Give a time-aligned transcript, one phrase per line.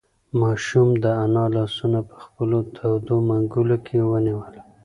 [0.41, 4.53] ماشوم د انا لاسونه په خپلو تودو منگولو کې ونیول.